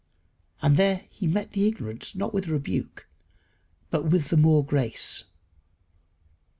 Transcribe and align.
And 0.63 0.77
there 0.77 1.05
he 1.11 1.27
met 1.27 1.51
the 1.51 1.67
ignorance, 1.67 2.15
not 2.15 2.33
with 2.33 2.47
rebuke, 2.47 3.07
but 3.91 4.05
with 4.07 4.29
the 4.31 4.35
more 4.37 4.65
grace. 4.65 5.25